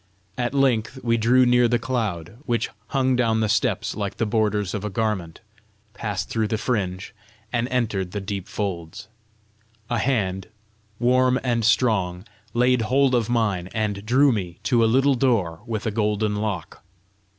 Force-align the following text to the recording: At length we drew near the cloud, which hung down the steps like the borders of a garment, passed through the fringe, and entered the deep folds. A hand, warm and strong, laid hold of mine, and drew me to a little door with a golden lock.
At 0.35 0.55
length 0.55 0.97
we 1.03 1.15
drew 1.15 1.45
near 1.45 1.67
the 1.67 1.77
cloud, 1.77 2.35
which 2.47 2.71
hung 2.87 3.15
down 3.15 3.39
the 3.39 3.47
steps 3.47 3.95
like 3.95 4.17
the 4.17 4.25
borders 4.25 4.73
of 4.73 4.83
a 4.83 4.89
garment, 4.89 5.41
passed 5.93 6.27
through 6.27 6.47
the 6.47 6.57
fringe, 6.57 7.13
and 7.53 7.67
entered 7.67 8.09
the 8.09 8.19
deep 8.19 8.47
folds. 8.47 9.07
A 9.91 9.99
hand, 9.99 10.47
warm 10.97 11.39
and 11.43 11.63
strong, 11.63 12.25
laid 12.55 12.81
hold 12.81 13.13
of 13.13 13.29
mine, 13.29 13.69
and 13.75 14.03
drew 14.03 14.31
me 14.31 14.57
to 14.63 14.83
a 14.83 14.87
little 14.89 15.13
door 15.13 15.61
with 15.67 15.85
a 15.85 15.91
golden 15.91 16.35
lock. 16.37 16.81